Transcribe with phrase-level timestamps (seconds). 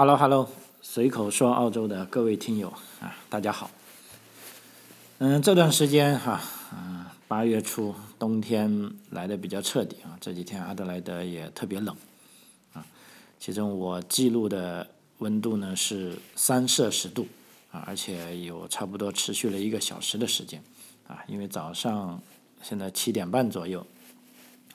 [0.00, 0.48] Hello，Hello，
[0.80, 2.70] 随口说澳洲的各位听友
[3.02, 3.70] 啊，大家好。
[5.18, 6.40] 嗯，这段时间哈，
[6.72, 11.94] 嗯，八月初冬天来的比较彻底啊，这几天阿德莱德也特别冷
[12.72, 12.82] 啊。
[13.38, 14.88] 其中我记录的
[15.18, 17.28] 温度呢是三摄氏度
[17.70, 20.62] 啊，而且有差不多持续了一个小时的时间
[21.08, 21.22] 啊。
[21.28, 22.18] 因为早上
[22.62, 23.86] 现在七点半左右，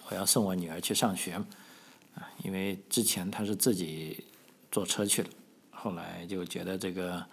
[0.08, 1.34] 我要送我女儿去上学
[2.14, 4.24] 啊，因为之前她是自己。
[4.76, 5.30] 坐车去了，
[5.72, 7.26] 后来就觉得这个，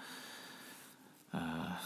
[1.33, 1.77] 呃，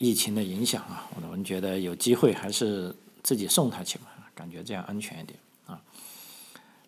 [0.00, 5.80] 疫情的影响啊，我们觉得有机会还是自己送他去吧，感觉这样安全一点啊。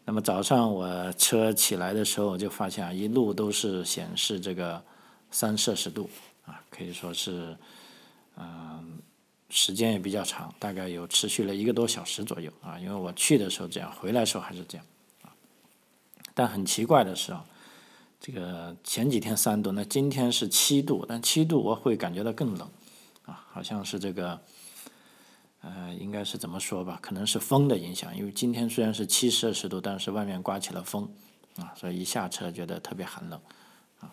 [0.05, 4.83] 那么早上我车起来的时候，就发现啊，一路都是显示这个
[5.31, 6.11] 三摄氏度
[6.47, 7.57] 啊，可以说是，
[8.37, 8.99] 嗯，
[9.51, 12.77] 时间也比较长，大概有持续了一个多小时左右啊。
[12.77, 14.85] 因为我去的时候这样，回来的时候还是这样
[15.23, 15.31] 啊。
[16.35, 17.45] 但很奇怪的是啊。
[18.19, 22.69] 这个前几天三度，那今天是七度，但七度我会感觉到更冷，
[23.25, 24.41] 啊，好像是这个，
[25.61, 26.99] 呃，应该是怎么说吧？
[27.01, 31.09] 可能是风的影响，因为今天虽然是七摄氏度，但是外面刮起了风，
[31.57, 33.41] 啊，所以一下车觉得特别寒冷，
[34.01, 34.11] 啊，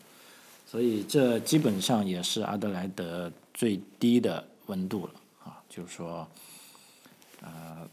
[0.68, 6.28] 所以这基本上也是阿德莱德最低的温度了，啊，就是说，
[7.42, 7.90] 呃，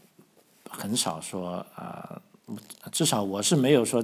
[0.69, 2.21] 很少说啊，
[2.91, 4.03] 至少我是没有说。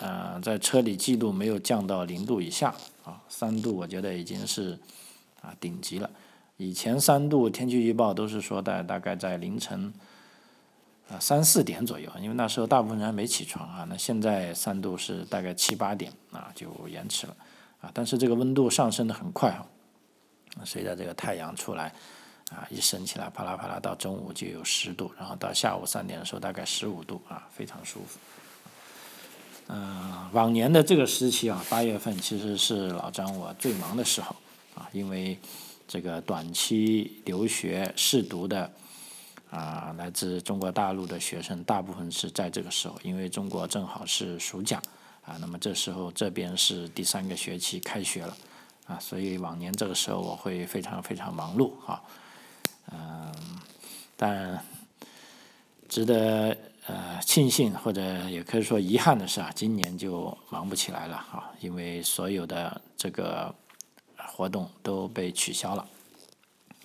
[0.00, 4.78] 呃，在车里记录没有降到零度以下啊，三度我觉得已经是
[5.40, 6.08] 啊顶级了。
[6.56, 9.92] 以前三度天气预报都是说在大概在凌晨
[11.08, 13.86] 啊三四点左右，因为那时候大部分人还没起床啊。
[13.88, 17.36] 那现在三度是大概七八点啊就延迟了
[17.80, 19.66] 啊，但是这个温度上升的很快啊，
[20.64, 21.92] 随着这个太阳出来
[22.50, 28.18] 啊一升起来，啪啦啪啦到中午就有十度，然后到下午三点的时候大概十五度啊，非常舒服。
[29.70, 34.34] 嗯，往年的这个时期啊，八月份其实是老张我最忙的时候
[34.74, 35.38] 啊，因为
[35.86, 38.72] 这个短期留学试读的
[39.50, 44.82] 啊，来自中国大陆的学生大部分是在这个时候，因为中国正好是暑假
[45.22, 48.34] 啊，那么这时候这边是第三个学期开学了
[48.86, 52.02] 啊，所以往年这个时候我会非常非常忙碌啊，
[52.90, 53.34] 嗯，
[54.16, 54.64] 但
[55.90, 56.56] 值得。
[56.88, 58.00] 呃，庆幸或者
[58.30, 63.54] 也可以说遗憾的是啊，今年就忙不起来了啊，因为所有的这个
[64.16, 65.86] 活动都被取消了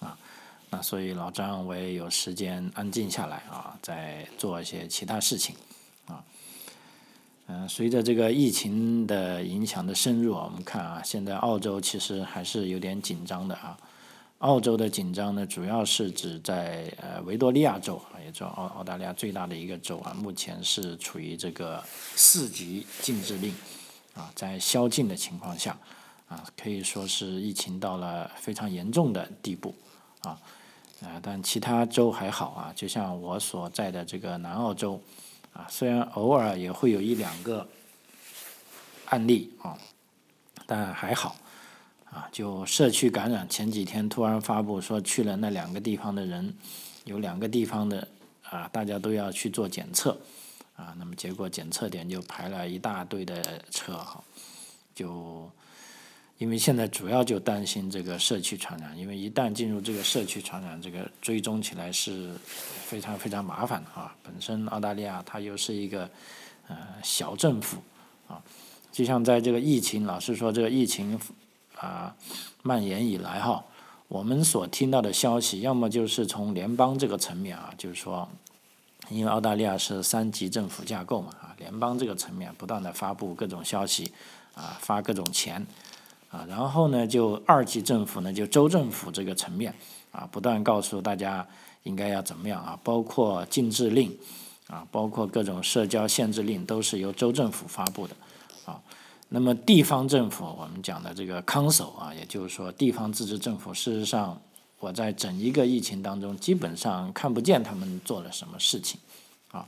[0.02, 0.18] 啊，
[0.70, 5.56] 那所以老张我也有时间安静下来啊，再做一些其他事情
[6.08, 6.22] 啊。
[7.48, 13.78] 嗯，随着这个疫情的影响的深入，我们看啊，现在澳洲其实还是有点紧张的啊。
[14.44, 23.56] 澳洲的紧张呢，主要是指在呃维多利亚州啊，也是澳澳大利亚最大的一个州啊，目前是处于这个四级禁制令
[24.14, 25.78] 啊，在宵禁的情况下
[26.28, 29.74] 啊，可以说是疫情到了非常严重的地步
[30.24, 30.38] 啊，
[31.02, 35.02] 啊，但其他州还好啊，就像我所在的这个南澳洲
[35.54, 37.66] 啊，虽然偶尔也会有一两个
[39.06, 39.78] 案例啊，
[40.66, 41.34] 但还好。
[42.14, 46.54] 啊，就社区感染，前几天突然发布说去了那两个地方的人，
[47.06, 48.08] 有两个地方的
[48.48, 50.12] 啊，大家都要去做检测，
[50.76, 54.24] 啊，那么结果检测点就排了一大堆的车哈，
[54.94, 55.50] 就
[56.38, 64.16] 因为现在主要就担心这个社区传染，因为一旦进入这个社区传染，这个追踪起来是非常非常麻烦的啊。
[64.22, 66.08] 本身澳大利亚它又是一个
[66.68, 67.82] 呃小政府
[68.28, 68.40] 啊，
[68.92, 71.20] 就像在这个疫情，老是说这个疫情。
[71.84, 72.16] 啊，
[72.62, 73.66] 蔓延以来哈，
[74.08, 78.30] 我们所听到的消息，要么就是从联邦这个层面啊，就是说，
[79.10, 84.14] 因为澳大利亚是三级政府架构嘛啊，联邦这个层面不断的发布各种消息，
[84.56, 85.68] 啊，发各种钱，
[86.32, 89.76] 啊，然后呢，就二级政府呢，就州政府这个层面
[90.14, 91.46] 啊，不断告诉大家
[91.84, 94.18] 应该要怎么样啊，包括禁制令，
[94.68, 98.16] 啊，包括各种社交限制令，都是由州政府发布的，
[98.66, 98.80] 啊。
[99.36, 104.40] 那么地方政府，我们讲的这个康首啊，也就是说地方自治政府，事实上
[104.78, 109.00] 我在整一个疫情当中，基本上看不见他们做了什么事情，
[109.50, 109.66] 啊，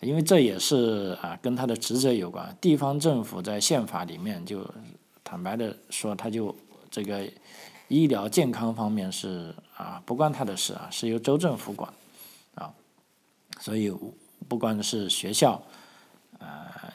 [0.00, 2.56] 因为这也是啊跟他的职责有关。
[2.60, 4.68] 地方政府在宪法里面就
[5.22, 6.52] 坦白的说，他就
[6.90, 7.24] 这个
[7.86, 11.88] 医疗健康方面是啊不关他的事啊，是由州政府管，
[12.56, 12.74] 啊，
[13.60, 13.94] 所以
[14.48, 15.62] 不管是学校。
[16.38, 16.46] 呃，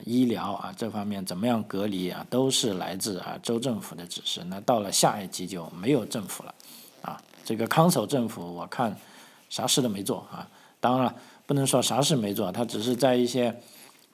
[0.05, 4.43] 医疗啊这方面怎么样隔离啊，都是来自啊州政府的指示。
[4.45, 6.53] 那到了下一级就没有政府了，
[7.01, 8.95] 啊，这个康首政府我看
[9.49, 10.47] 啥事都没做啊。
[10.79, 11.15] 当然了，
[11.45, 13.59] 不能说啥事没做，他只是在一些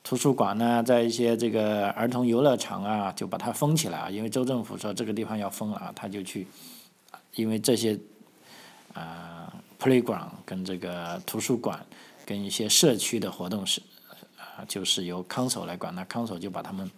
[0.02, 6.46] 图书馆呢，在一些这个儿童游乐场啊，就把它封起来啊，因为州政府说这个地方要封了啊，他就去，
[7.34, 7.98] 因为这些
[8.94, 11.84] 啊 playground 跟这个图书馆
[12.24, 13.82] 跟一些社区的活动是
[14.58, 16.90] 啊，就是由康守来管，那康守就把他们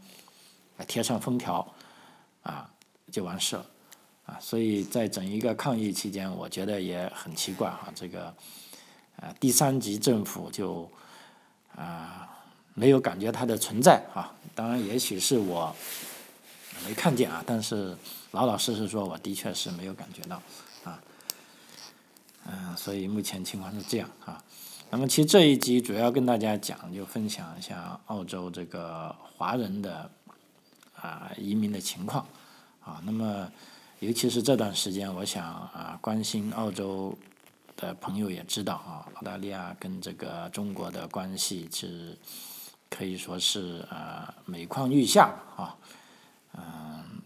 [0.89, 1.75] 贴上封条
[2.43, 2.71] 啊，
[3.13, 3.67] 就完事了
[4.25, 8.35] 啊，所以在整一个抗疫期间，我觉得也很奇怪啊，这个
[9.17, 10.91] 啊第三级政府就
[11.77, 12.27] 啊。
[12.73, 15.75] 没有感觉它的存在啊，当然也许是我
[16.87, 17.95] 没看见啊，但是
[18.31, 20.41] 老老实实说，我的确是没有感觉到
[20.85, 20.99] 啊，
[22.47, 24.43] 嗯，所以目前情况是这样啊。
[24.91, 30.11] 那么其实这一集主要跟大家讲，就分享一下澳洲这个华人的
[30.95, 32.27] 啊移民的情况
[32.85, 33.01] 啊。
[33.05, 33.51] 那么
[34.01, 37.17] 尤其是这段时间，我想啊，关心澳洲
[37.77, 42.19] 的朋友也知道啊，澳大利亚跟这个中国的关系是。
[42.93, 45.77] 可以说是啊每况愈下啊，
[46.59, 47.23] 嗯，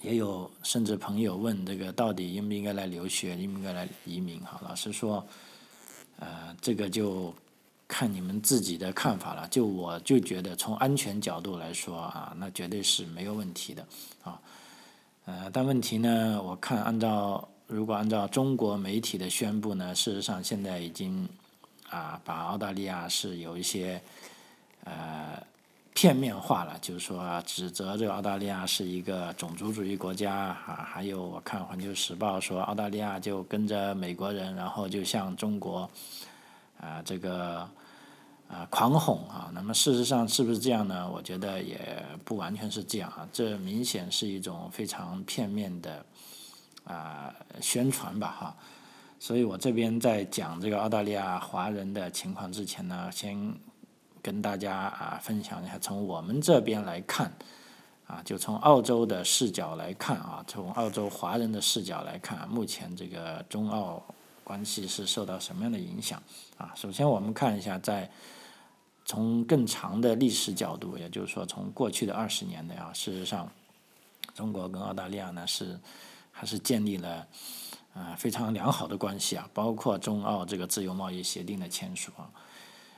[0.00, 4.58] 也有甚至朋友问这个到底应不应该来留学，应不应该来移民哈？
[4.64, 5.22] 老实说，
[6.18, 7.34] 呃，这个就
[7.86, 9.46] 看你们自己的看法了。
[9.48, 13.86] 就我就觉得从安全角度来说啊，那绝对是没有问题的
[14.22, 14.40] 啊。
[15.26, 21.28] 呃，但问题呢，我看按照如果按照中国媒体的宣布呢，事实上现在已经。
[21.90, 24.02] 啊，把澳大利亚是有一些
[24.82, 25.40] 呃
[25.94, 30.84] 片面化了，就是说指责这个澳大利亚是一个种族主义国家啊。
[30.86, 35.88] 还有我看《环球时报》说澳大利亚就跟着美国人，然后就向中国
[36.80, 37.60] 啊这个
[38.48, 39.52] 啊狂哄啊。
[39.54, 41.08] 那么事实上是不是这样呢？
[41.08, 43.26] 我觉得也不完全是这样啊。
[43.32, 46.04] 这明显是一种非常片面的
[46.82, 48.56] 啊宣传吧，哈。
[49.20, 53.54] 所以我这边在讲这个澳大利亚华人的情况之前呢，先
[54.24, 57.30] 跟大家啊分享一下，从我们这边来看，
[58.06, 64.02] 啊，就从澳洲的视角来看啊，从澳洲华人的视角来看，目前这个中澳
[64.42, 66.22] 关系是受到什么样的影响
[66.56, 66.72] 啊？
[66.74, 68.10] 首先我们看一下，在
[69.04, 73.46] 从更长的历史角度，也就是说从过去的二十年内啊，事实上，
[74.34, 75.78] 中国跟澳大利亚呢是
[76.32, 77.26] 还是建立了。
[77.94, 82.26] 啊，非常良好的关系啊，包括中澳这个自由贸易协定的签署啊，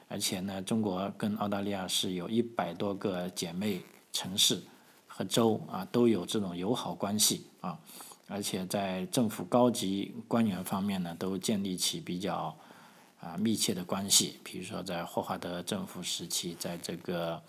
[0.08, 3.82] 而且呢，中国跟澳大利亚是有一百多个姐妹
[4.12, 4.62] 城市
[5.06, 7.78] 和州啊，都有这种友好关系啊，
[8.28, 12.56] 而且在政府高级官员方面呢，都建立起比较
[13.20, 17.42] 啊密切的关系，比如说在霍华德政府时期，在这个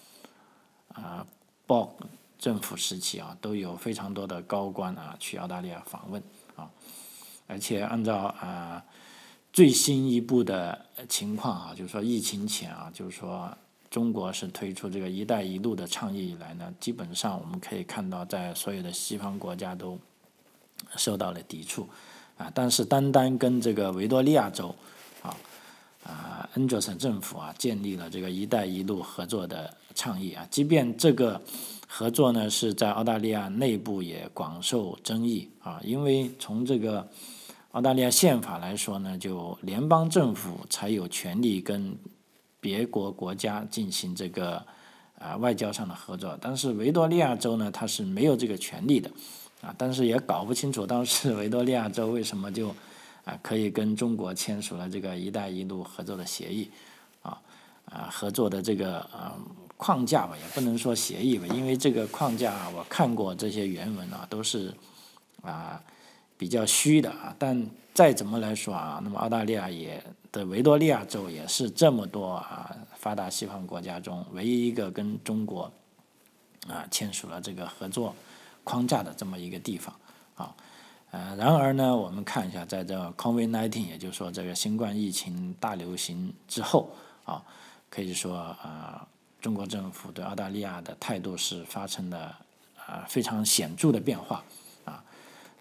[0.94, 1.26] 啊
[1.68, 1.96] 鲍
[2.40, 6.24] 政府时期啊，都有非常多的高官啊去澳大利亚访问
[6.56, 6.72] 啊。
[7.46, 8.84] 而且按照啊
[9.58, 13.52] 最新一步的情况啊，就是说疫情前啊，就是说
[13.90, 19.98] 中国是推出这个“一带一路”的倡议以来呢，基本上我们可以看到，在所有的西方国家都
[20.96, 21.90] 受到了抵触
[22.38, 22.52] 啊。
[22.54, 24.76] 但是单单跟这个维多利亚州
[25.24, 25.36] 啊
[26.04, 31.42] 啊恩佐森政府啊建立了这个“一带一路”合作的倡议啊，即便这个。
[31.90, 37.08] 合作呢是在澳大利亚内部也广受争议啊，因为从这个
[37.78, 41.96] 澳大利亚宪法来说呢，就联邦政府才有权利跟
[42.60, 44.66] 别国国家进行这个
[45.20, 49.12] 啊外交上的合作，但是维多利亚州呢，它是没有这个权利的
[49.62, 52.70] 啊，但是也搞不清楚当时维多利亚州为什么就
[53.26, 56.72] 啊可以跟中国签署了这个“一带一路”合作的协议
[57.22, 57.40] 啊
[57.86, 59.38] 啊合作的这个啊。
[59.80, 64.74] 框架吧，也不能说协议吧，因为这个框架啊我看过这些原文啊，都是
[65.44, 65.80] 啊
[66.38, 67.36] 比较虚的啊。
[67.38, 75.72] 但再怎么来说啊，那么澳大利亚也的维多利亚州也是这么多啊发达西方国家中唯一一个跟中国
[76.68, 78.16] 啊签署了这个合作
[78.64, 79.96] 框架的这么一个地方
[80.36, 80.56] 啊。
[81.12, 86.90] 呃，然而呢，我们看一下，在这 COVID-19，也就是说这个新冠疫情大流行之后
[87.26, 87.44] 啊，
[87.90, 89.08] 可以说啊。
[89.40, 92.36] 中国政府对澳大利亚的态度是发生了
[92.76, 94.44] 啊非常显著的变化，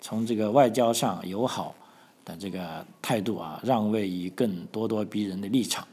[0.01, 1.75] 从这个外交上友好
[2.25, 5.87] 的这个态度啊，让位于更咄咄逼人的立场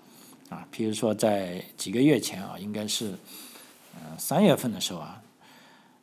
[0.50, 3.12] 啊，比如说在几个月前啊，应该是
[3.95, 5.24] 嗯三月份的时候啊，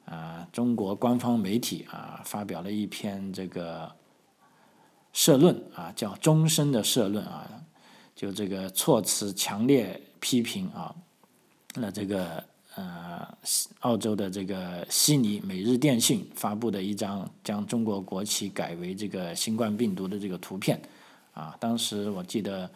[0.07, 3.90] 啊中国官方媒体啊发表了一篇这个
[5.12, 7.49] 社论啊，叫终身的社论啊，
[8.16, 10.95] 就这个措辞强烈批评啊。
[11.75, 12.42] 那这个
[12.80, 13.28] 呃，
[13.80, 20.80] 澳洲的这个悉尼每日电讯发布的一张将中国国旗改为这个新冠病毒的这个图片，
[21.34, 22.70] 啊，当时我记得，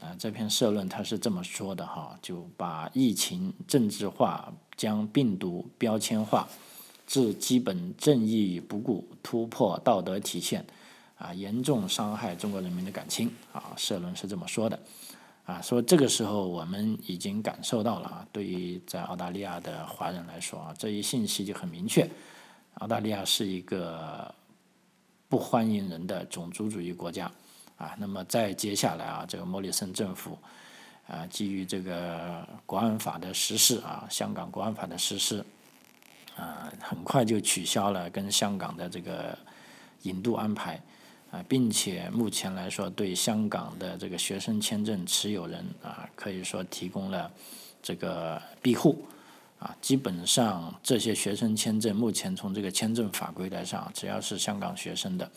[0.00, 6.48] 呃，这篇社论他是这么说的哈，就把疫情政治化，将病毒标签化，
[7.06, 10.64] 置基本正义于不顾，突破道德体线，
[11.18, 13.74] 啊，严重伤害中国人民的感情啊。
[13.76, 14.78] 社论是这么说的，
[15.50, 22.08] 啊，说这个时候我们已经感受到了啊，对于在澳大利亚的华人来说啊，这一信息就很明确，
[22.74, 24.32] 澳大利亚是一个
[25.28, 27.28] 不欢迎人的种族主义国家。
[27.78, 30.38] 啊，那么再接下来啊，这个莫里森政府
[31.08, 35.44] 啊，基于这个国安法的实施啊，香港国安法的实施
[36.36, 39.36] 啊，很快就取消了跟香港的这个
[40.02, 40.80] 引渡安排
[41.30, 47.30] 啊，并且目前来说，对香港的这个学生签证持有人啊，可以说提供了
[47.82, 49.04] 这个庇护
[49.58, 55.30] 啊，基本上这些学生签证目前从这个签证法规来上，只要是香港学生的。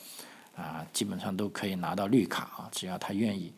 [0.56, 3.52] 啊，基本上都可以拿到绿卡啊，只要他愿意。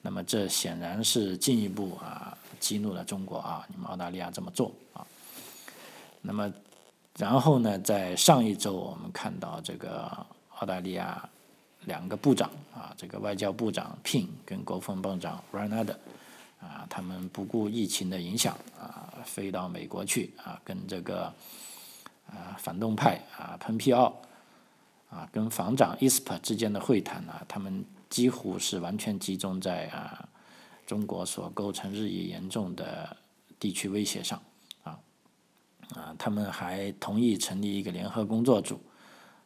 [0.00, 5.04] 那么这显然是进一步啊激怒了中国啊，你们澳大利亚这么做啊。
[6.22, 6.52] 那么
[7.18, 10.24] 然后呢，在上一周我们看到这个
[10.58, 11.28] 澳大利亚
[11.86, 15.96] 两个部长啊，这个外交部长 Ping 跟国防部长 Ronald
[16.60, 21.32] 啊，他们不顾疫情的影响啊，飞到美国去啊，跟这个
[22.28, 24.14] 啊反动派啊蓬皮奥。
[25.08, 30.28] 啊，跟防长伊斯珀之间的会谈呢，他们几乎是完全集中在啊
[30.84, 33.16] 中国所构成日益严重的
[33.58, 34.42] 地区威胁上，
[34.82, 34.98] 啊
[35.94, 38.80] 啊，他们还同意成立一个联合工作组，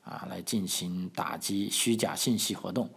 [0.05, 2.89] 啊，来进行打击虚假信息活动，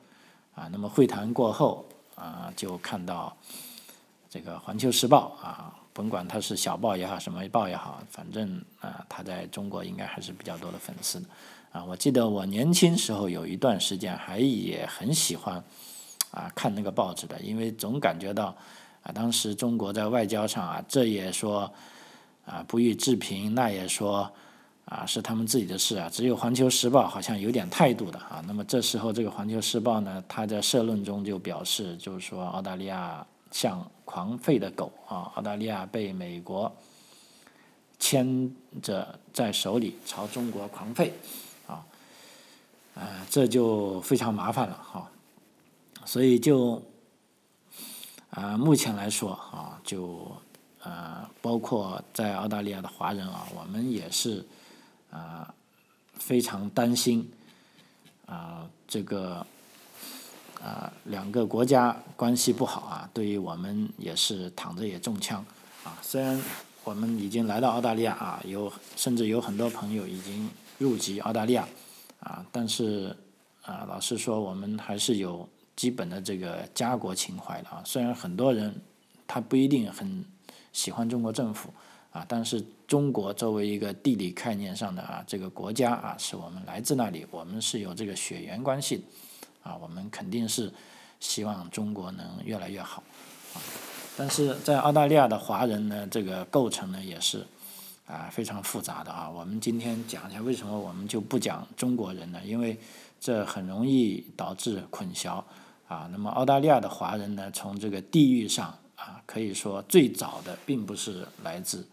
[0.55, 3.36] 啊，那么会谈过后啊，就看到
[4.29, 11.24] 这个《环球时报》啊，甭管它是小报也好，什么报也好，反正啊，它在中国应该还是比较多的粉丝。
[11.72, 15.63] 啊，我记得我年轻时候有一段时间还也很喜欢
[16.29, 18.55] 啊看那个报纸的，因为总感觉到
[19.01, 21.72] 啊当时中国在外交上啊这也说
[22.45, 24.31] 啊不予置评，那也说
[24.85, 28.43] 啊是他们自己的事啊，只有《环球时报》好像有点态度的啊。
[28.47, 36.71] 那么这时候这个《环球时报》呢，他在社论中就表示，就是说澳大利亚像狂吠的狗啊，澳大利亚被美国
[37.99, 41.09] 牵着在手里朝中国狂吠。
[42.95, 45.09] 啊，这就非常麻烦了哈，
[46.05, 46.79] 所以就
[48.29, 50.31] 啊，目前来说啊，就
[50.79, 54.45] 啊，包括在澳大利亚的华人啊，我们也是
[55.13, 55.53] 啊
[56.15, 57.32] 非常担心
[58.25, 59.46] 啊，这个
[60.60, 65.46] 啊两个国家关系不好啊，对于我们也是躺着也中枪
[65.84, 65.98] 啊。
[66.01, 66.41] 虽然
[66.84, 71.67] 我们已经来到澳大利亚啊，有甚至有很多朋友已经入籍澳大利亚。
[72.20, 73.13] 啊，但是
[73.63, 77.84] 啊，老实说，我们还是有基本的这个家国情怀的啊。
[77.84, 78.74] 虽然很多人
[79.27, 80.24] 他不一定很
[80.72, 81.74] 喜欢中国政府
[82.13, 89.03] 啊，但是中国作为一个地理概念上的啊这个国家啊，是我们来自那里，我们是有这个血缘关系
[89.63, 90.72] 啊，我们肯定是
[91.20, 93.03] 希望中国能越来越好
[93.53, 93.60] 啊。
[94.15, 97.46] 但是在澳大利亚的华人呢，这个构成呢也是。
[98.05, 99.29] 啊，非常复杂的啊！
[99.29, 102.41] 我们今天讲一下为什么我们就不讲中国人呢？
[102.43, 102.77] 因为
[103.17, 105.41] 这很容易导致混淆
[105.88, 106.10] 啊。
[106.12, 111.88] 那么澳大利亚的华人呢，从这个地域上啊，可以说最早的并不是来自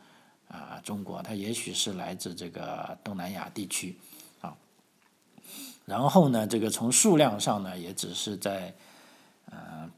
[0.51, 3.97] 啊中国，它也许是来自这个东南亚地区
[4.43, 4.55] 啊。
[5.87, 8.75] 然后呢，这个从数量上呢，也只是在
[9.51, 9.91] 呃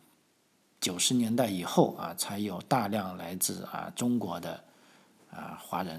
[0.81, 4.63] 九十年代以后啊，才有大量来自啊中国的。
[5.35, 5.99] 啊，华人，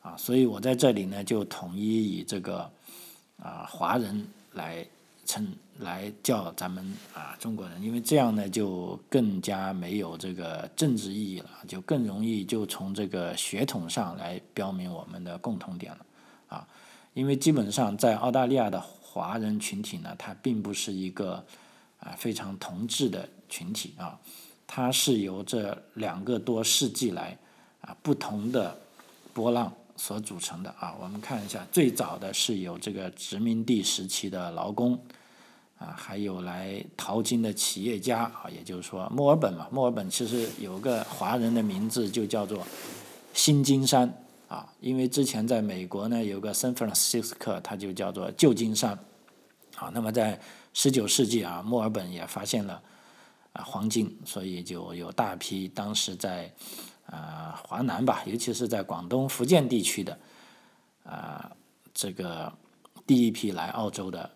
[0.00, 2.68] 啊，所以我在这里呢，就统一以这个
[3.40, 4.84] 啊华人来
[5.32, 6.84] 称来叫咱们
[7.14, 16.06] 啊中国人，因为这样呢就更加没有这个政治意义了，就更容易就从这个血统上来标明我们的共同点了，
[16.48, 16.68] 啊，
[17.14, 21.42] 因为基本上在澳大利亚的华人群体呢，它并不是一个
[21.98, 24.20] 啊非常同质的群体啊，
[24.66, 27.38] 它是由这两个多世纪来。
[27.82, 28.78] 啊，不同的
[29.34, 34.96] 波浪所组成的啊，我们看一下，最早的是有这个殖民地时期的劳工，
[35.82, 42.64] 啊，还有来淘金的企业家啊，也就是说墨尔本嘛，墨尔本其实有个华人的名字就叫做
[43.34, 44.12] 新金山
[44.46, 48.92] 啊，因为之前在美国呢有个 San Francisco，它就叫做旧金山，
[49.76, 50.40] 啊，那么在
[50.72, 52.80] 十九世纪啊，墨尔本也发现了
[53.52, 56.52] 啊黄金，所以就有大批当时在。
[57.06, 60.18] 啊，华南吧，尤其是在广东、福建地区的，
[61.04, 61.50] 啊，
[61.92, 62.50] 这个
[63.06, 64.30] 第一批来澳洲的，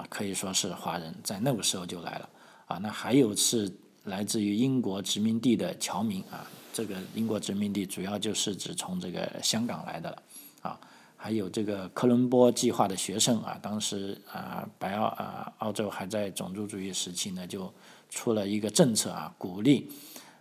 [0.00, 2.28] 啊，可以说是华人，在那个时候就来了。
[2.66, 3.70] 啊，那还有是
[4.04, 10.22] 来自于英国殖民地的侨民啊，这个英国殖民地主要就是指从这个香港来的了。
[10.62, 10.80] 啊，
[11.18, 17.70] 还有这个科伦坡计划的学生啊，当时啊白澳啊澳洲还在种族主义时期呢，就
[18.08, 19.90] 出了一个政策啊，鼓励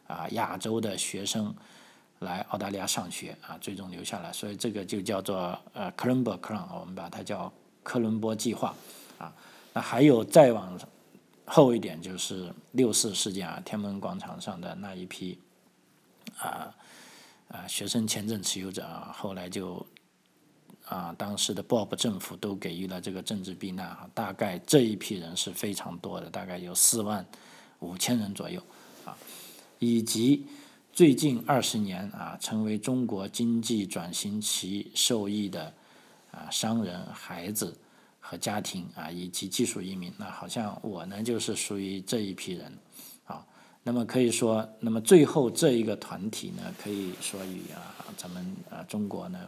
[0.07, 1.53] 啊亚洲的学生
[2.19, 7.51] 来澳大利亚上学啊，最终留下来，所以这个就叫做呃科伦坡计划我们把它叫
[7.83, 8.73] 科伦坡计划。
[9.17, 9.33] 啊，
[9.73, 10.79] 那还有再往。
[11.51, 15.35] 后一点就是六四事件啊，天安门广场上的那一批
[16.37, 16.71] 啊
[17.47, 19.83] 啊学生签证持有者啊，后来就
[20.85, 27.25] 啊当时的 Bob 政府都给予了这个政治避难啊，大概这一批人是非常多的，大概有四万
[27.79, 28.61] 五千人左右
[29.05, 29.17] 啊，
[29.79, 30.45] 以及
[30.93, 35.73] 最近二十年啊成为中国经济转型期受益的
[36.29, 37.75] 啊商人孩子。
[38.29, 42.71] 和家庭啊，以及技术移民，那好像我呢就是属于这一批人，
[43.25, 43.43] 啊，
[43.81, 49.39] 那么可以说，那么最后这一个团体呢，可以说与啊咱们啊中国呢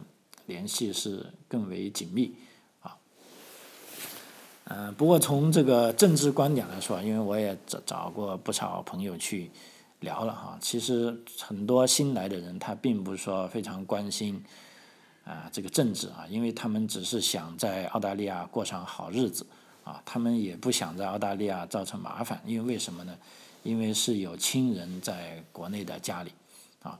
[0.46, 2.34] 联系是更为紧密，
[2.80, 2.96] 啊，
[4.64, 9.48] 嗯，不过从这个政治观点来说，因为我也找找过不少朋友去
[10.00, 14.42] 聊了哈，其实很多新来的人他并不是说非常关心。
[15.24, 19.46] 啊，这个政治啊，因为他们只是想在澳大利亚过上好日子
[19.84, 23.16] 啊，他们也不想在澳大利亚造成麻烦，因为为什么呢？
[23.62, 26.32] 因为是有亲人在国内的家里
[26.82, 26.98] 啊，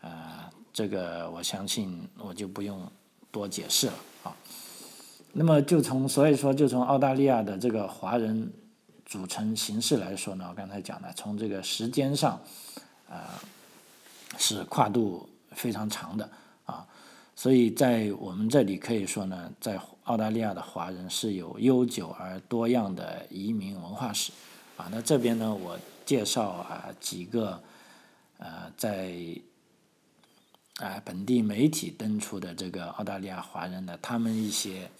[0.00, 2.90] 呃，这个我相信我就不用
[3.30, 3.92] 多解释了
[4.24, 4.34] 啊。
[5.32, 8.52] 那么就从所以说就从澳大利亚的这个华人
[9.06, 12.40] 组成形式来说呢，我刚才讲的，从这个时间上
[13.08, 13.40] 啊
[14.36, 16.28] 是跨度非常长的
[16.64, 16.84] 啊。
[17.40, 24.30] 所以在我们这里可以说呢，在澳大利亚的华人是有悠久而多样的移民文化史，
[24.76, 27.62] 啊，那这边呢，我介绍啊几个，
[28.36, 29.14] 呃，在
[30.80, 34.90] 啊本地媒体登出的这个澳大利亚华人的他们一些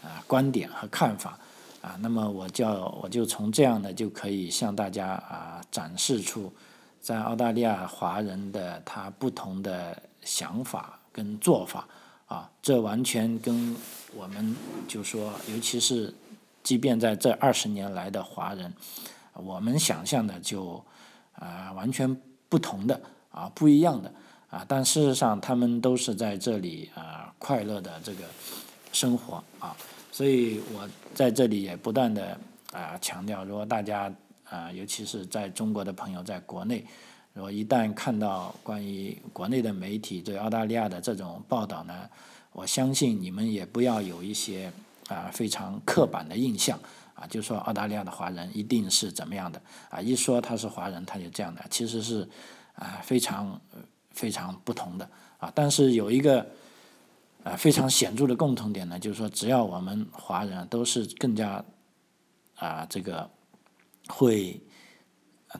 [0.00, 1.36] 啊观点和看法，
[1.82, 6.52] 啊，那么我叫我就从这样的就可以向大家啊展示出
[7.00, 10.99] 在澳大利亚华人的他不同的想法。
[11.20, 11.86] 跟做法
[12.28, 13.76] 啊，这完全跟
[14.16, 14.56] 我们
[14.88, 16.14] 就说，尤其是
[16.62, 18.72] 即便在这二十年来的华人，
[19.34, 20.82] 我们想象的就
[21.34, 22.16] 啊完全
[22.48, 22.98] 不同的
[23.30, 24.10] 啊不一样的
[24.48, 28.24] 啊，但事实上他们都是在这里啊快乐的这个
[28.90, 29.76] 生活啊，
[30.10, 32.38] 所以我在这里也不断的
[32.72, 34.10] 啊强调，如果大家
[34.48, 36.86] 啊尤其是在中国的朋友在国内。
[37.34, 42.10] 我一旦看到关于国内的媒体对澳大利亚的这种报道呢，
[42.52, 44.70] 我相信你们也不要有一些
[45.08, 46.78] 啊非常刻板的印象
[47.14, 52.28] 啊，就说澳大利亚的华人一定是怎么样的啊，一说他是华人他就这样的，其实是
[52.74, 53.58] 啊非常
[54.10, 55.50] 非常不同的啊。
[55.54, 56.44] 但是有一个
[57.44, 61.64] 啊非常显著的共同点呢，就是说只要我们华人都是更加
[62.56, 63.30] 啊这个
[64.08, 64.60] 会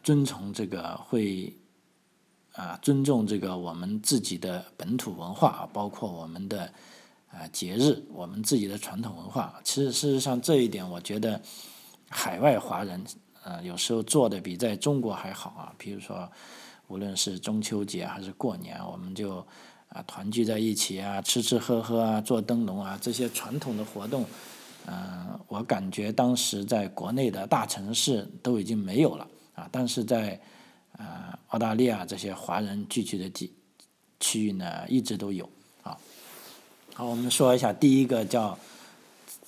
[0.03, 1.55] 遵从这个会。
[2.55, 6.71] 啊，尊重这个我们自己的本土文化啊，包括我们的
[7.31, 9.61] 啊节日，我们自己的传统文化。
[9.63, 11.41] 其实事实上这一点，我觉得
[12.09, 13.03] 海外华人
[13.45, 15.73] 呃有时候做的比在中国还好啊。
[15.79, 16.29] 比如说，
[16.89, 19.39] 无论是中秋节还是过年，我们就
[19.89, 24.27] 啊团聚在一起啊，吃吃喝喝啊，做灯笼啊，这些传统的活动，
[24.87, 30.39] 嗯，我感觉当时在国内的大城市都已经没有了啊，但是在
[31.01, 33.51] 啊，澳大利亚这些华人聚集的地
[34.21, 35.49] 区域呢，一直都有
[35.83, 35.97] 啊。
[36.95, 38.59] 好，我们说一下第一个叫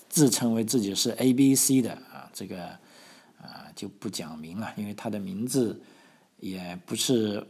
[0.09, 2.65] 自称为自己是 A B C 的啊，这个
[3.39, 5.79] 啊就不讲名了，因为他的名字
[6.41, 7.47] 也不是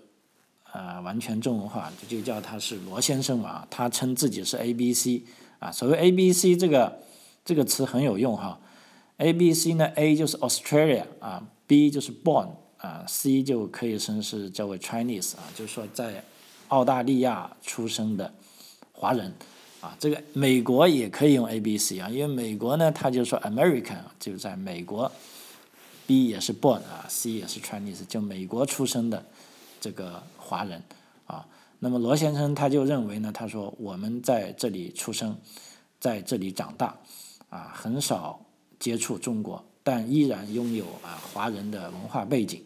[0.64, 3.64] 啊完全中文化，就叫他是罗先生嘛。
[3.70, 5.22] 他称自己是 A B C
[5.60, 7.00] 啊，所谓 A B C 这个
[7.44, 8.58] 这个词很有用哈。
[9.18, 12.48] A B C 呢，A 就是 Australia 啊，B 就是 Born。
[12.82, 16.24] 啊，C 就可以称是叫为 Chinese 啊，就是说在
[16.66, 18.34] 澳大利亚出生的
[18.92, 19.32] 华人
[19.80, 25.10] 啊，这个美国也可以用 A B C 啊，因为美国呢，他就说 American 就在美国
[26.08, 29.24] ，B 也是 Born 啊，C 也是 Chinese，就美国出生的
[29.80, 30.82] 这个华人
[31.26, 31.46] 啊。
[31.78, 35.36] 那么罗先生他就认为呢，他说我们在这里出生，
[36.00, 36.96] 在这里长大
[37.48, 38.44] 啊，很少
[38.80, 42.60] 接触中国，但依然拥有啊华人的文化背景。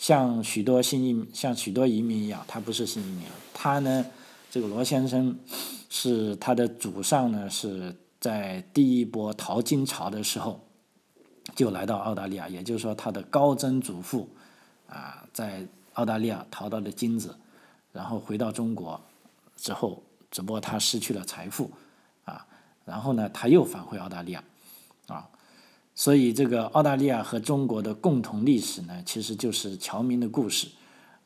[0.00, 4.06] 像许多新移，像许多移民一样，他不是新移民，他呢，
[4.50, 5.38] 这个罗先生
[5.90, 10.58] 是他的祖上呢是在第一波淘金潮的时候
[11.54, 14.26] 就来到澳大利亚，也就是说他的高曾祖父
[14.88, 17.36] 啊在澳大利亚淘到的金子，
[17.92, 18.98] 然后回到中国
[19.54, 21.70] 之后，只不过他失去了财富
[22.24, 22.46] 啊，
[22.86, 24.42] 然后呢他又返回澳大利亚，
[26.00, 30.68] 所以这个澳大利亚和中国的共同历史呢，其实就是侨民的故事，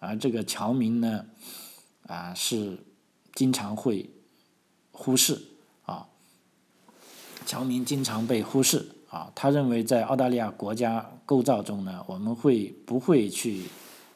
[0.01, 1.27] 而这个侨民呢
[2.09, 2.77] 啊是
[3.37, 4.11] 经常会
[4.91, 5.41] 忽视
[5.85, 6.09] 啊，
[7.47, 8.85] 侨民经常被忽视。
[9.11, 13.63] 啊，他认为在澳大利亚国家构造中呢，我们会不会去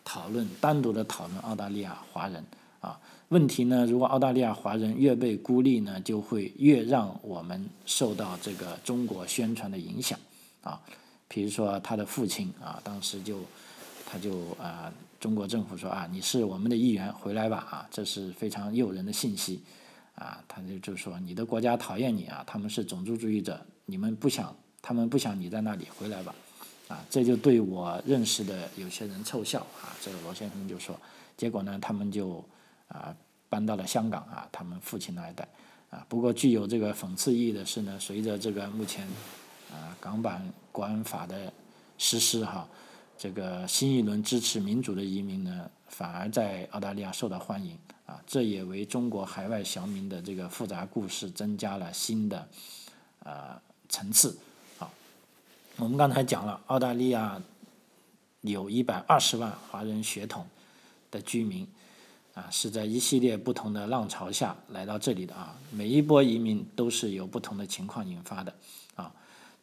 [0.04, 2.44] 讨论单独的讨论澳大利亚华人
[2.80, 2.98] 啊？
[3.28, 10.18] 问题呢，如果澳大利亚华人越被孤立呢，就会越让我们受到这个中国宣传的影响
[10.62, 10.80] 啊。
[11.28, 13.40] 比如说他的父亲啊，当时就
[14.06, 19.62] 他就啊，中国政府说啊，你是我们的一员，回来吧啊，这是非常诱人的信息
[20.14, 20.42] 啊。
[20.48, 24.54] 他就就说你的国家讨厌你啊，他们是种族主义者，你们不想。
[24.80, 26.32] 他们不想你在那里回来吧，
[26.86, 29.90] 啊，这就对我认识的有些人凑效啊。
[30.00, 30.98] 这个罗先生就说，
[31.36, 32.42] 结果呢，他们就
[32.86, 33.14] 啊
[33.48, 35.46] 搬到了香港啊，他们父亲那一代
[35.90, 36.06] 啊。
[36.08, 39.06] 不过具有这个讽刺意义的是呢，随着这个目前
[39.70, 41.52] 啊港版国安法的
[41.98, 42.68] 实施哈，
[43.16, 47.76] 这个新一轮支持民主的移民呢，反而在澳大利亚受到欢迎
[48.06, 52.48] 啊，这也为中国海外侨民的这个复杂故事增加了新的
[53.24, 54.38] 呃层次。
[55.76, 57.40] 我们刚才讲了，澳大利亚
[58.40, 60.44] 有一百二十万华人血统
[61.08, 61.64] 的居民，
[62.34, 65.56] 啊，是在一系列不同的浪潮下来到这里的啊。
[65.70, 68.52] 每一波移民都是由不同的情况引发的
[68.96, 69.12] 啊。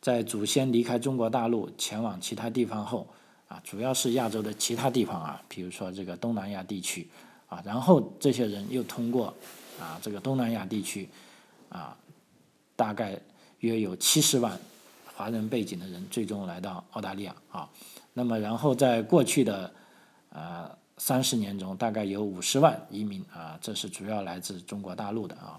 [0.02, 3.08] 在祖先离开中国大陆前往其他地方后，
[3.48, 7.08] 啊，主要是亚洲的其他地方啊，比如说这个东南亚地区
[7.48, 9.34] 啊，然后这些人又通过
[9.80, 11.10] 啊这个东南亚地区
[11.70, 11.98] 啊，
[12.76, 13.20] 大概
[13.60, 14.60] 约有七十万。
[15.18, 17.70] 华人背景的人最终来到澳大利亚啊，
[18.12, 19.74] 那么然后在过去的
[20.28, 25.58] 呃三十年中，大概有五十万移民啊，这是主要来自中国大陆的啊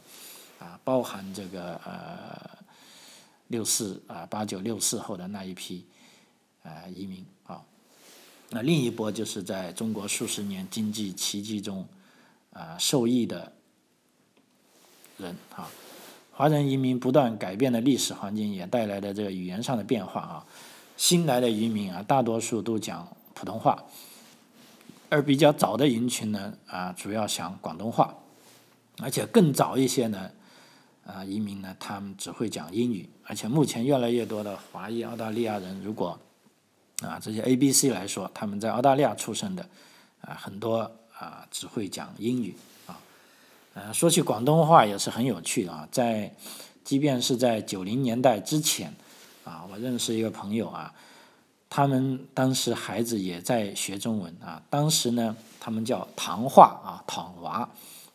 [0.58, 2.50] 啊，包含这个呃
[3.48, 5.84] 六四啊八九六四后的那一批
[6.62, 7.62] 啊移民啊，
[8.50, 11.86] 那另一波就是在中国数十年经济奇迹中
[12.52, 13.52] 啊受益的
[15.18, 15.68] 人啊。
[16.32, 20.46] 华人移民不断改变的历史环境，也带来的这个语言上的变化啊。
[20.98, 23.82] 新来的移民啊，大多数都讲普通话，
[25.08, 28.14] 而比较早的人群呢啊，主要讲广东话，
[28.98, 30.30] 而且更早一些呢
[31.06, 36.18] 啊，移民呢他们只会讲英语，而且目前越来越多的华裔澳大利亚人，如果
[37.02, 39.66] 啊这些 A、B、C 来说，他们在澳大利亚出生的
[40.20, 42.98] 啊，很多啊只会讲英语啊。
[43.74, 46.34] 呃，说起广东话也是很有趣的啊，在
[46.82, 48.94] 即便是在九零年代之前，
[49.44, 50.92] 啊，我认识一个朋友啊，
[51.68, 57.68] 他们当时孩子也在学中文啊，当时呢，他们叫唐话啊，唐娃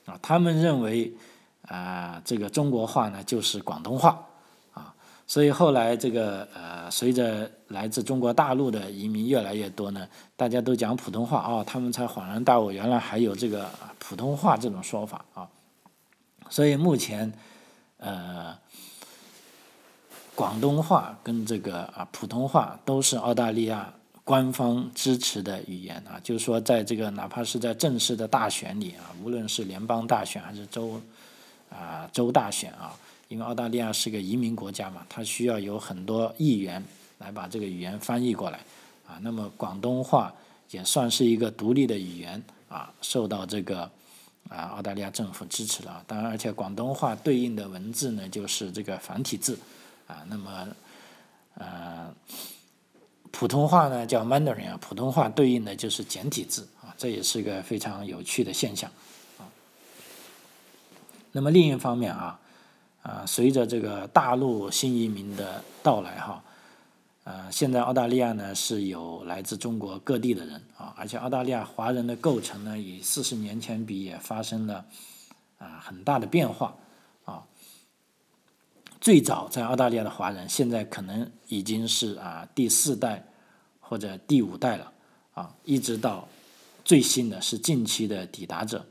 [0.06, 1.14] 啊，他们认为
[1.72, 4.26] 啊，这个中国话呢就是广东话
[4.74, 4.94] 啊，
[5.26, 13.70] 所以后来这个呃，随着来自中国大陆的移民越来越多呢，大家都讲普通话啊，他们才恍然大悟，原来还有这个。
[14.04, 15.48] 普通话这种说法啊，
[16.50, 17.32] 所以目前，
[17.96, 18.54] 呃，
[20.36, 23.94] 广东话跟这个啊普通话都是澳大利亚
[24.26, 31.00] 官方支持的语言啊，就是说，在这个哪怕是在正式的大选里啊，无论是联邦大选还是州
[31.72, 32.96] 啊州大选啊，
[33.28, 36.84] 因为澳大利亚是个移民国家嘛，它需要有很多议员
[37.18, 38.60] 来把这个语言翻译过来
[39.08, 40.32] 啊，那么广东话
[40.70, 42.44] 也算是一个独立的语言。
[42.72, 43.82] 啊，受到这个
[44.48, 46.02] 啊澳大利亚政府支持了。
[46.08, 49.60] 当然，而且广东话对应的文字呢，就是这个繁体字
[50.08, 50.24] 啊。
[50.30, 50.68] 那么，
[51.56, 52.16] 呃，
[53.30, 56.96] 普通话呢叫 Mandarin 啊，普通话对应的就是简体字啊。
[56.98, 58.90] 这也是个非常有趣的现象。
[61.34, 62.40] 那么另一方面啊，
[63.04, 66.44] 啊，随着这个大陆新移民的到来哈。
[67.24, 74.84] 呃，现在澳大利亚呢是有来自中国各地的人啊，而且澳大利亚华人的构成呢，与四十年前比也发生了
[75.60, 76.76] 啊很大的变化
[77.24, 77.44] 啊。
[79.00, 83.24] 最早在澳大利亚的华人，现在可能已经是啊第四代
[83.80, 84.92] 或者第五代了
[85.36, 86.28] 啊，一直到
[86.84, 88.84] 最新的是近期的抵达者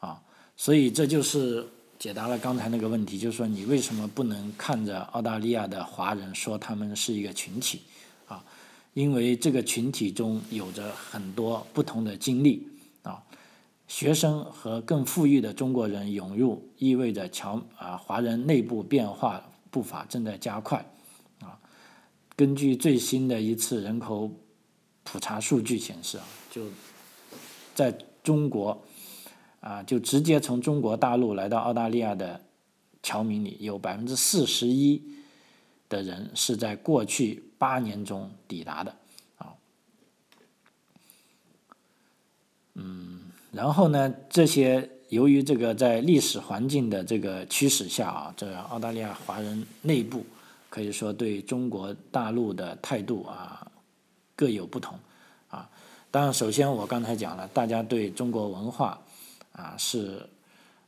[0.00, 0.22] 啊，
[0.56, 1.68] 所以这就是。
[2.04, 7.80] 解答了刚才那个问题，就是说你为什么不能看着澳大利亚的华人说他们是一个群体
[8.28, 8.44] 啊？
[8.92, 12.68] 因为这个群体中有着很多不同的经历
[13.04, 13.22] 啊。
[13.88, 20.84] 学生和更富裕的中国人涌入，意味着侨啊华人内部变化步伐正在加快
[21.40, 21.58] 啊。
[22.36, 24.30] 根据最新的一次人口
[25.04, 26.66] 普查数据显示啊，就
[27.74, 28.78] 在中国
[29.64, 32.38] 啊，就直接从中国大陆来到澳大利亚的
[33.02, 35.02] 侨民里，有百分之四十一
[35.88, 38.94] 的人是在过去八年中抵达的
[39.38, 39.54] 啊。
[42.74, 50.24] 嗯，然后呢，这些由于这个在历史环境的这个驱使下啊，这澳大利亚华人内部。
[50.68, 53.70] 可以说对中国大陆的态度啊
[54.34, 54.98] 各有不同
[55.48, 55.70] 啊。
[56.10, 59.00] 当然，首先我刚才讲了，大家对中国文化
[59.54, 60.28] 啊是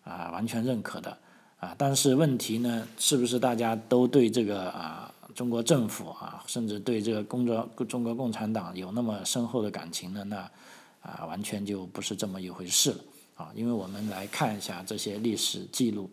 [0.04, 1.16] 啊完全认可的
[1.58, 1.74] 啊。
[1.78, 10.22] 但是问题呢，是不是大家都对这个啊中国政府啊，甚至对这个工作中国共产党有那么深厚的感情呢？
[10.24, 10.36] 那
[11.00, 12.98] 啊完全就不是这么一回事了
[13.36, 13.50] 啊。
[13.54, 16.10] 因为我们来看一下这些历史记录。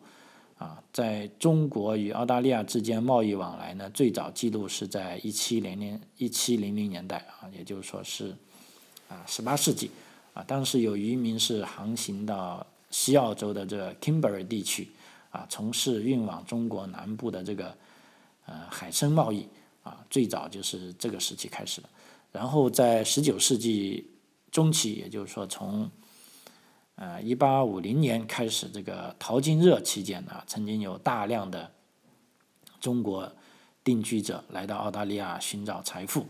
[0.60, 8.34] 啊，在中国与澳大利亚之间贸易往来呢，最早记录是在一七零零一七零零年代啊，也就是说是
[9.10, 9.92] 啊十八世纪
[10.34, 14.90] 啊，当时有渔民是航行到西澳洲的这个 Kimberley 地区
[15.32, 17.76] 啊，从事运往中国南部的这个
[18.46, 19.48] 呃海参贸易
[19.84, 21.90] 啊，最早就是这个时期开始的。
[22.32, 24.10] 然后在十九世纪
[24.52, 25.90] 中期，也就是说从
[26.96, 31.72] 呃，一八五零年开始，这个淘金热期间呢，曾经有大量的
[32.80, 33.32] 中国
[33.84, 36.28] 定居者来到澳大利亚寻找财富，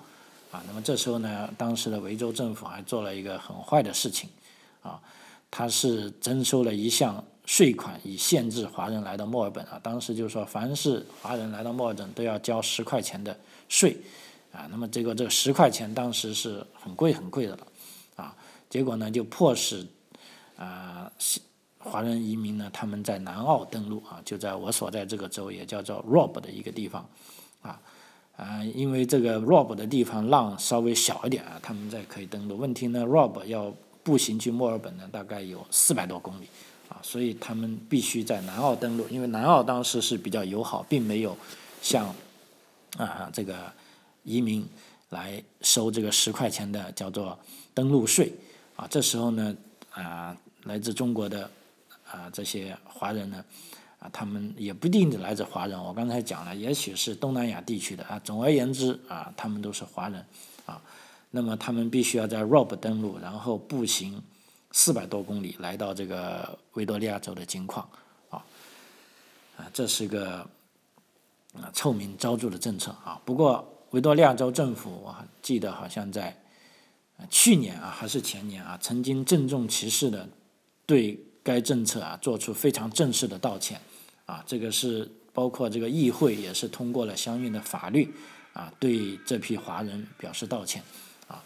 [0.53, 4.29] 啊，那么这时候呢，当时的维州政府还做了一个很坏的事情，
[4.83, 5.01] 啊，
[5.49, 9.79] 他是征收了一项税款，以限制华人来到墨尔本啊。
[9.81, 13.35] 当时就是说，凡是华人来到墨尔本都要交十块钱的
[13.67, 13.97] 税，
[14.51, 17.67] 啊，那么这个这十块钱当时是很贵很贵的了，
[18.17, 18.37] 啊，
[18.69, 19.85] 结果呢就迫使。
[20.55, 21.11] 啊，
[21.79, 27.09] 华人移民呢，他们在南澳登陆啊，就在我所在这个州，也叫做 Rob 的一个地方，
[27.63, 27.81] 啊
[28.35, 32.57] 啊，因为这个 Rob 的地方浪稍微小一点啊，他们在可以登陆。
[32.57, 36.47] 问题呢，Rob 要步行去墨尔本呢，大概有四百多公里，
[36.89, 41.37] 啊，所以他们必须在南澳登陆，因为南澳当时是比较友好，并没有
[41.81, 42.13] 像
[42.97, 43.71] 啊这个
[44.23, 44.65] 移民
[45.09, 47.37] 来收这个十块钱的叫做
[47.73, 48.33] 登陆税，
[48.75, 49.55] 啊，这时候呢，
[49.91, 50.37] 啊。
[50.65, 51.49] 来自中国的
[52.09, 53.43] 啊这些华人呢，
[54.03, 58.19] 啊他们也不一定来自华人，我刚才讲了，也许是东南亚地区的啊。
[58.19, 60.25] 总而言之啊，他们都是华人
[60.65, 60.81] 啊。
[61.31, 64.21] 那么他们必须要在 Rob 登陆，然后步行
[64.71, 67.87] 四百多公里来到这个维多利亚州的金矿
[68.29, 68.43] 啊
[69.55, 70.47] 啊，这是个
[71.53, 73.21] 啊臭名昭著的政策啊。
[73.23, 76.37] 不过维多利亚州政府，我记得好像在
[77.29, 80.27] 去年啊还是前年啊，曾经郑重其事的。
[80.85, 83.79] 对该政策啊做出非常正式的道歉，
[84.25, 88.13] 啊，这个是包括这个议会也是通过了相应的法律，
[88.53, 90.81] 啊，对这批华人表示道歉，
[91.27, 91.43] 啊，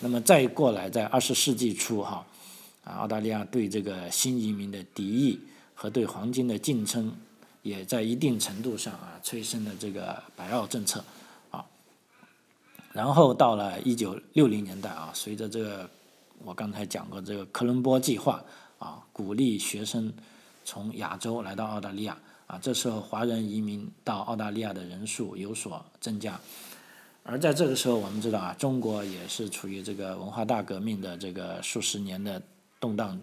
[0.00, 2.26] 那么再过来在二十世纪初哈，
[2.84, 5.40] 啊，澳大利亚对这个新移民的敌意
[5.74, 7.10] 和对黄金的竞争，
[7.62, 11.02] 也在一定程度上啊催生了这个白澳政策，
[11.50, 11.64] 啊，
[12.92, 15.88] 然后到了一九六零年代啊，随着这个
[16.44, 18.44] 我刚才讲过这个科伦坡计划。
[18.80, 20.10] 啊，鼓励学生
[20.70, 26.40] 从亚洲来到澳大利亚啊，这时候华人移民到澳大利亚的人数有所增加，
[27.24, 32.40] 而在这个时候，我们知道啊，中国也是处于这个文化大革命的这个数十年的
[32.78, 33.20] 动荡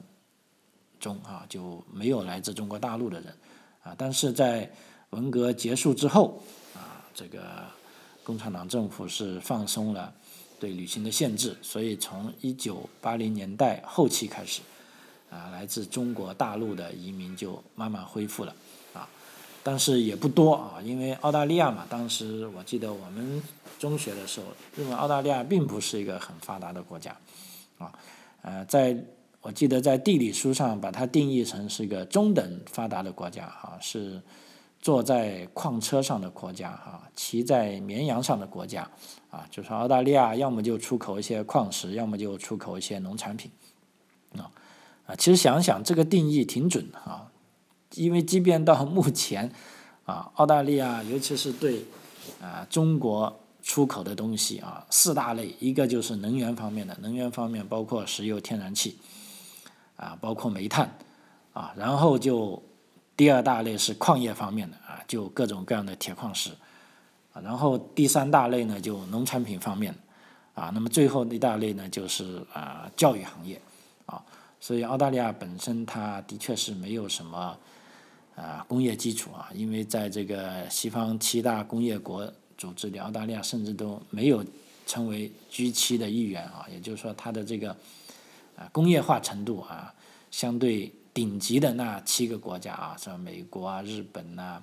[0.99, 3.33] 中啊，就没有来自中国大陆的人
[3.81, 4.69] 啊，但是在
[5.11, 6.43] 文革结束之后
[6.75, 7.63] 啊，这个
[8.25, 10.13] 共产党政府是放松了
[10.59, 14.61] 对旅行的限制，所以从一九八零年代后期开始。
[15.29, 18.55] 啊，来自中国大陆的移民就慢慢恢复了，
[18.93, 19.07] 啊，
[19.61, 23.43] 但是也不多啊，因为澳大利亚嘛，当时我记得我们
[23.77, 27.13] 中学的时候，认为澳大利亚并不是一个很发达的国家，
[27.77, 27.91] 啊，
[28.41, 28.97] 呃，在
[29.41, 34.21] 我记得在地理书上把它定义成是一个中等发达的国家，哈，是
[34.81, 38.89] 坐在矿车上的国家，哈，骑在绵羊上的国家，
[39.29, 43.51] 啊，就是澳大利亚要么就出口一些矿石，要么就出口一些农产品，
[44.37, 44.49] 啊。
[45.07, 47.31] 啊，其实想想这个定义挺准的啊，
[47.95, 49.49] 因为即便到目前，
[50.05, 51.85] 啊，澳大利亚尤其是对
[52.41, 58.97] 啊中国出口的东西啊，四大类，一个就是能源方面的，能源方面包括石油、天然气，
[59.95, 60.93] 啊，包括煤炭，
[61.53, 62.61] 啊，然后就
[63.15, 66.51] 第二大类是矿业方面的啊，就各种各样的铁矿石，
[67.31, 69.95] 啊，然后第三大类呢就农产品方面，
[70.53, 73.61] 啊，那么最后一大类呢就是啊教育行业，
[74.05, 74.21] 啊。
[74.59, 77.57] 所以澳大利亚本身它的确是没有什么
[78.35, 84.43] 啊工业基础啊，因为在这个西方七大工业国组织里，澳大利亚甚至都没有
[84.85, 87.75] 成为 G 七的一员啊，也就是说它的这个
[88.55, 89.93] 啊工业化程度啊，
[90.31, 94.61] 相对顶级的那七个国家啊，像美国啊、日本呐、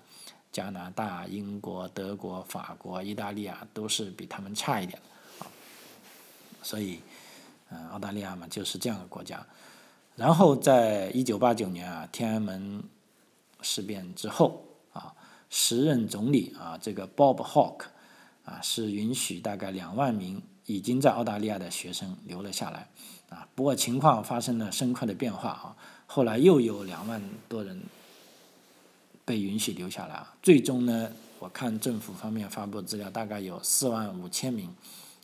[0.52, 5.00] 加拿大、英国、德国、法国、意大利啊，都是比他们差一点
[5.38, 5.46] 啊。
[6.62, 7.00] 所以，
[7.70, 9.44] 嗯，澳大利亚嘛就是这样的国家。
[10.16, 12.82] 然后在一九八九年啊，天安门
[13.62, 15.12] 事变之后啊，
[15.50, 17.86] 时任总理啊，这个 Bob Hawke
[18.44, 22.88] 啊，是允许大概两万名已经在澳大利亚的学生留了下来
[23.28, 23.48] 啊。
[23.56, 27.82] 不过情况发生了深刻的变化啊，后来又有两万多人
[29.24, 30.36] 被允许留下来啊。
[30.40, 34.72] 最终呢，我看政府方面发布资料，大概有四万五千名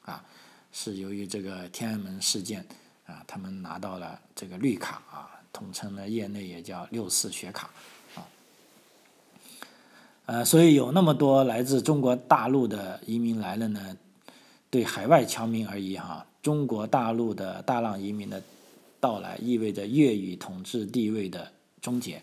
[0.04, 0.24] 啊，
[0.72, 2.66] 是由于这个天安门事件。
[3.10, 7.68] 啊，他们拿到了这个绿卡啊，统称呢，业内也叫六四学卡
[8.14, 8.22] 啊。
[10.26, 13.96] 呃，所以有那么多来自中国大陆的移民来了呢，
[14.70, 18.40] 对海外侨民而言哈，中国大陆的大浪移民的
[19.00, 21.50] 到来，意味着粤语统治地位的
[21.82, 22.22] 终结。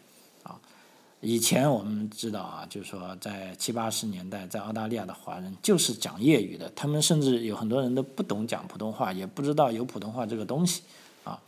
[1.19, 10.83] 以前我们知道啊，就是说在七八十年代，在澳大利亚的华人就是讲粤语的，他们甚至有很多人都不懂讲普通话，也不知道有普通话这个东西
[11.23, 11.41] 啊。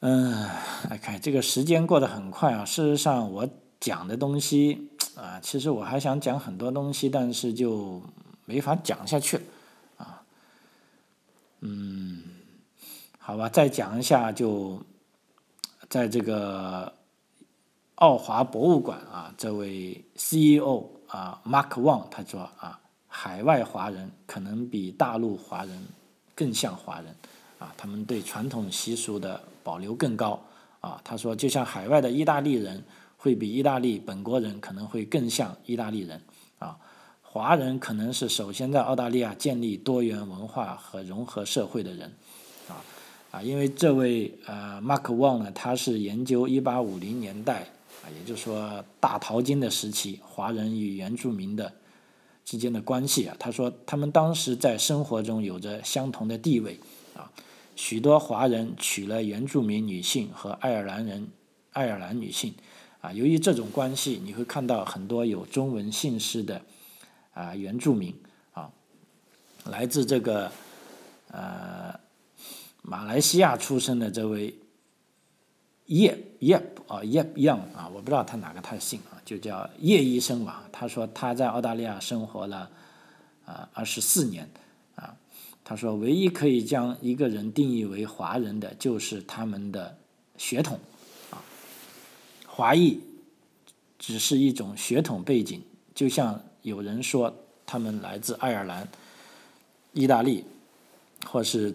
[0.00, 0.48] 嗯，
[0.90, 2.64] 来看这个时间过得很快啊。
[2.64, 8.02] 事实上，我讲的东西啊，其实我还想讲很多东西，但是就
[8.46, 9.40] 没法讲下去
[9.96, 10.22] 啊。
[11.60, 12.24] 嗯，
[13.16, 14.82] 好吧，再讲一下就。
[15.90, 16.92] 在这个
[17.96, 25.84] 奥华博物馆啊，这位 CEO 啊，Mark Wang 他说啊，海外华人可能比大陆华人
[26.36, 27.12] 更像华人
[27.58, 30.40] 啊，他们对传统习俗的保留更高
[30.78, 31.00] 啊。
[31.02, 32.84] 他说，就像海外的意大利人
[33.16, 36.22] 会比意大利本国人可能会更像意大利人
[36.60, 36.78] 啊，
[37.20, 42.12] 华人可能是首先在澳大利亚建立多元文化和融合社会的人。
[43.30, 47.60] 啊，因为这位呃，Mark Wong 呢，他是研究一八五零年代
[48.02, 51.72] 啊，也就是说大淘金的时期，华人与原住民的
[52.44, 53.36] 之间的关系啊。
[53.38, 56.80] 他说，他们当时在生活中有着相同的地位
[57.14, 57.30] 啊。
[57.76, 61.28] 许多华人娶了原住民女性和爱尔兰人、
[61.72, 62.52] 爱尔兰女性
[63.00, 63.12] 啊。
[63.12, 66.60] 由于这种关系，你会看到很多有中文姓氏的
[67.32, 68.12] 啊原住民
[68.54, 68.72] 啊，
[69.66, 70.50] 来自这个
[71.30, 72.00] 呃。
[72.82, 74.54] 马来西亚出生的这位
[75.86, 76.56] 叶叶
[76.88, 80.66] 啊叶 Young 啊，我不知道他哪个他姓啊，就叫叶医生吧。
[80.72, 82.70] 他说他在澳大利亚生活了
[83.44, 84.48] 啊二十四年
[84.94, 85.14] 啊。
[85.62, 89.96] 他说唯一可以将一个人定义为华人的就是他们的
[90.36, 90.78] 血统
[91.30, 91.42] 啊。
[92.46, 92.98] 华裔
[93.98, 95.62] 只是一种血统背景，
[95.94, 97.32] 就像有人说
[97.66, 98.88] 他们来自爱尔兰、
[99.92, 100.44] 意大利，
[101.26, 101.74] 或是。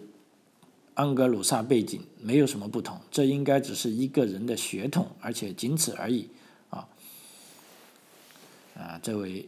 [0.96, 6.26] 安格鲁萨背景没有什么不同，这应该只是一个人的血统，而且仅此而已，
[6.70, 6.88] 啊，
[8.74, 9.46] 啊，这位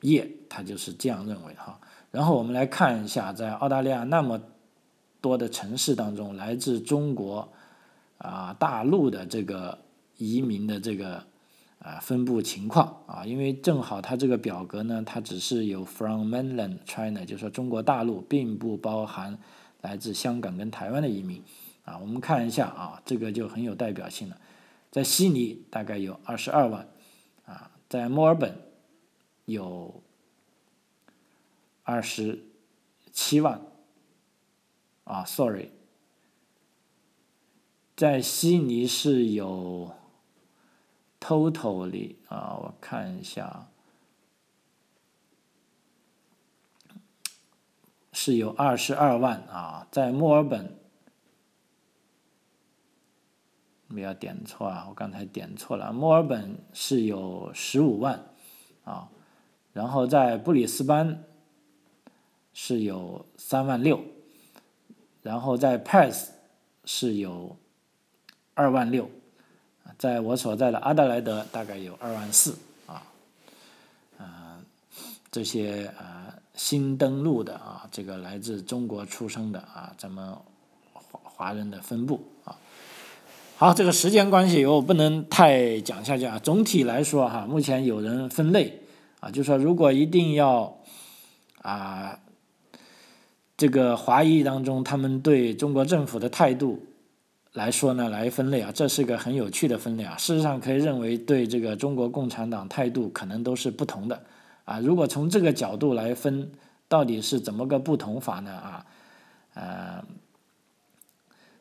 [0.00, 1.78] 叶他就是这样认为哈。
[2.10, 4.40] 然后我们来看一下，在澳大利亚那么
[5.20, 7.48] 多的城市当中，来自中国
[8.18, 9.78] 啊大陆的这个
[10.16, 11.22] 移民的这个
[11.78, 19.38] 啊分布情况啊，因为正好它这个表格呢，它只是有 from mainland China，就是说中国大陆，并不包含。
[19.80, 21.42] 来自香港跟台湾的移民，
[21.84, 24.40] 啊，我们看一下啊，这个就很有代表性了。
[24.90, 26.88] 在悉尼大概有二十二万，
[27.46, 28.60] 啊，在墨尔本
[29.44, 30.02] 有
[31.84, 32.44] 二十
[33.12, 33.60] 七万，
[35.04, 35.70] 啊，sorry，
[37.96, 39.92] 在悉尼是有
[41.20, 43.68] totally 啊，我看一下。
[48.20, 50.76] 是有二十二万啊，在墨尔本，
[53.86, 58.20] 不要点错啊，我刚才点错了，墨尔本是有十五万
[58.82, 59.08] 啊，
[59.72, 61.22] 然后在布里斯班
[62.52, 64.02] 是有三万六，
[65.22, 66.30] 然后在 Perth
[66.84, 67.56] 是有
[68.54, 69.08] 二万六，
[69.96, 72.58] 在我所在的阿德莱德大概有二万四
[72.88, 73.06] 啊，
[74.18, 74.66] 嗯，
[75.30, 76.34] 这些啊。
[76.58, 80.34] 新登陆的啊，这个来自中国出生的啊，咱们
[80.92, 82.58] 华华人的分布啊。
[83.56, 86.36] 好，这个时间关系我不能太讲下去啊。
[86.40, 88.82] 总体来说哈，目前有人分类
[89.20, 90.76] 啊，就说如果一定要
[91.62, 92.18] 啊，
[93.56, 96.84] 这个华裔当中他们对中国政府的态度
[97.52, 100.16] 来说呢，来分类啊，这是个很有趣的分类啊。
[100.16, 104.20] 事实上可以认为对这个中国共产党态度可能都是不同的。
[104.68, 106.52] 啊，如果从这个角度来分，
[106.88, 108.52] 到底是怎么个不同法呢？
[108.52, 108.86] 啊，
[109.54, 110.04] 呃，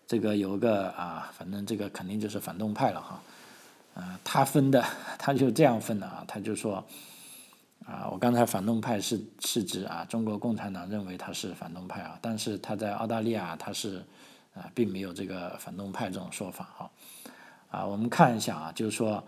[0.06, 3.22] 这个有个啊，反正这个肯定就是反动派了哈。
[3.94, 4.84] 啊，他分的
[5.18, 6.84] 他就这样分的啊，他就说，
[7.86, 14.04] 啊，我刚才反动派是是指啊，中国共产党认为他是反动派啊，但是他在澳大利亚他是
[14.54, 16.92] 啊，并没有这个反动派这种说法哈。
[17.72, 19.24] 啊，我们看一下啊，就是说。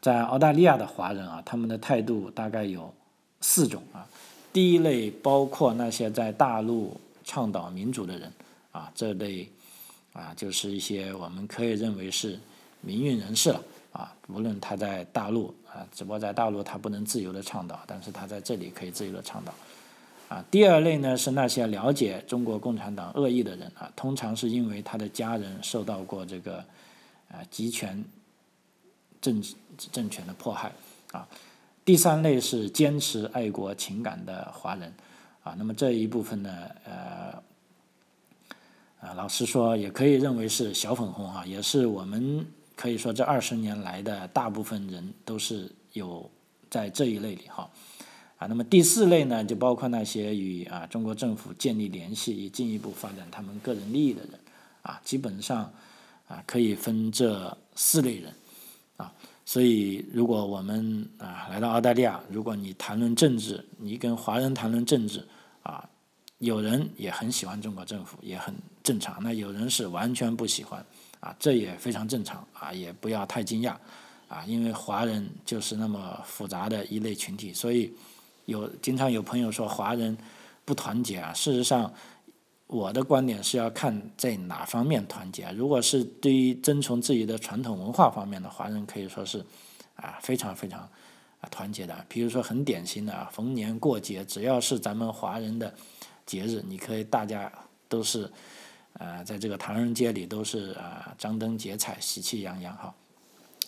[0.00, 2.92] 在澳大利亚的华人啊，他们的态度大概有
[3.40, 4.06] 四种啊。
[4.52, 8.32] 第一类包括那些在大陆倡导民主的人
[8.72, 9.46] 啊，这类
[10.12, 12.38] 啊就是一些我们可以认为是
[12.80, 14.12] 民运人士了啊。
[14.28, 19.52] 无论他在大陆啊，只不过在大陆他不能自由的倡导，但是他在这里可以自由的倡导
[20.28, 20.42] 啊。
[20.50, 26.56] 第二类呢是那些了解中国共产党恶意的人啊，通常是因为他的家人受到过这个
[27.30, 28.02] 啊集权。
[29.20, 29.42] 政
[29.92, 30.72] 政权的迫害
[31.12, 31.26] 啊，
[31.84, 34.92] 第三类是坚持爱国情感的华人
[35.42, 36.50] 啊，那么这一部分呢，
[36.84, 37.42] 呃，
[39.00, 42.46] 啊，老实说也可以认为是小粉红啊，也是我们
[42.76, 46.30] 可以说这二十年来的大部分人都是有
[46.70, 47.68] 在这一类里哈
[48.38, 54.32] 啊，那么第四类呢，就包括那些与啊中国政府建立联系以进一步发展他们个人利益的人
[54.82, 55.72] 啊，基本上
[56.28, 58.32] 啊可以分这四类人。
[59.50, 65.26] 所以如果我们啊来到澳大利亚，如果你谈论政治，你跟华人谈论政治，
[65.64, 65.84] 啊，
[66.38, 70.86] 有人也很喜欢中国政府，也很正常；那有人是完全不喜欢，
[71.18, 73.74] 啊，这也非常正常，啊，也不要太惊讶，
[74.28, 77.92] 啊，因为华人就是那么复杂的一类群体，所以
[78.44, 80.16] 有经常有朋友说华人
[80.64, 81.92] 不团结啊，事实上。
[82.72, 85.50] 我的观点是要看在哪方面团结。
[85.56, 89.44] 如果是对于遵从自己的传统文化方面的华人，可以说是
[89.96, 90.78] 啊非常非常
[91.40, 92.06] 啊团结的。
[92.08, 95.74] 比如说很典型的啊，逢年过节，只要是咱们华人的
[96.24, 97.50] 节日，你可以大家
[97.88, 98.30] 都是
[98.92, 102.94] 啊在这个唐人街里都是啊张灯结彩、喜气洋洋哈。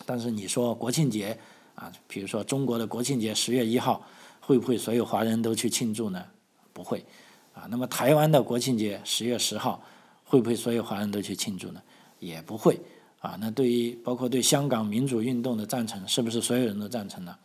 [0.05, 1.37] 但是你说国庆节
[1.75, 4.01] 啊，比如说中国的国庆节十月一号，
[4.39, 6.25] 会不会所有华人都去庆祝呢？
[6.71, 7.05] 不会。
[7.53, 9.83] 啊，那么台湾的国庆节十月十号，
[10.25, 11.81] 会不会所有华人都去庆祝呢？
[12.19, 12.79] 也不会。
[13.19, 17.37] 啊，那对于包括对香港民主运动的赞成，是不是所有人都赞成呢？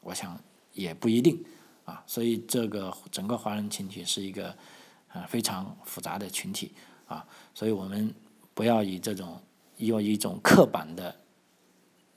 [0.00, 0.38] 我想
[0.72, 1.44] 也不一定。
[1.84, 4.56] 啊，所以这个整个华人群体是一个
[5.08, 6.72] 啊非常复杂的群体。
[7.06, 8.14] 啊，所以我们
[8.54, 9.40] 不要以这种
[9.78, 11.14] 用一种刻板的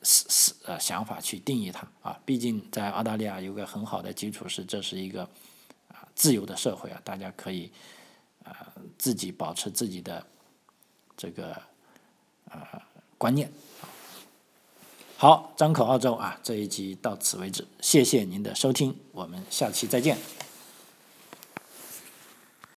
[0.03, 1.87] 思思呃想法去定义它。
[2.01, 5.27] 啊，毕竟在澳大利亚有个很好的基础是，这是一个。
[6.19, 7.71] 自由的社会啊，大家可以
[8.43, 8.67] 啊
[8.97, 10.25] 自己保持自己的
[11.15, 11.55] 这个
[12.49, 12.59] 呃
[13.17, 13.49] 观念。
[15.15, 20.17] 好，张口澳洲啊，这一集到此为止，谢谢您的收听，我们下期再见。